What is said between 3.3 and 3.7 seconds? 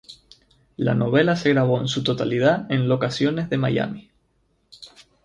de